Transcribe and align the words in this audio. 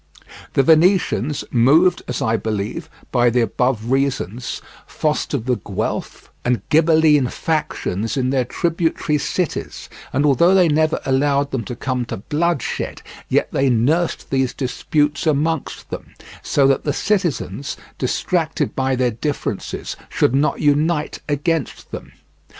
The 0.53 0.63
Venetians, 0.63 1.43
moved, 1.51 2.01
as 2.07 2.23
I 2.23 2.35
believe, 2.35 2.89
by 3.11 3.29
the 3.29 3.41
above 3.41 3.91
reasons, 3.91 4.59
fostered 4.87 5.45
the 5.45 5.57
Guelph 5.57 6.31
and 6.43 6.67
Ghibelline 6.69 7.27
factions 7.29 8.17
in 8.17 8.31
their 8.31 8.43
tributary 8.43 9.19
cities; 9.19 9.89
and 10.11 10.25
although 10.25 10.55
they 10.55 10.69
never 10.69 10.99
allowed 11.05 11.51
them 11.51 11.63
to 11.65 11.75
come 11.75 12.05
to 12.05 12.17
bloodshed, 12.17 13.03
yet 13.29 13.51
they 13.51 13.69
nursed 13.69 14.31
these 14.31 14.55
disputes 14.55 15.27
amongst 15.27 15.91
them, 15.91 16.15
so 16.41 16.65
that 16.65 16.83
the 16.83 16.93
citizens, 16.93 17.77
distracted 17.99 18.75
by 18.75 18.95
their 18.95 19.11
differences, 19.11 19.95
should 20.09 20.33
not 20.33 20.59
unite 20.61 21.19
against 21.29 21.91
them. 21.91 22.11